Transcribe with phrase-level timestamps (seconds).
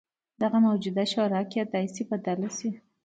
[0.41, 2.69] دغه موجوده شورا کېدای شي بدله شي.